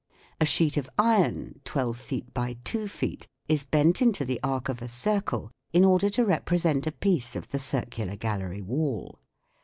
[0.39, 4.81] A sheet of iron, twelve feet by two feet, is bent into the arc of
[4.81, 9.19] a circle, in order to represent a piece of the circular Gallery wall.